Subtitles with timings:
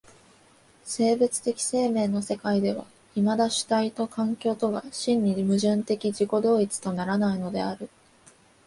[0.83, 7.87] 生物的生命の世界ではいまだ主体と環境とが真に矛盾的自己同一とならないのである。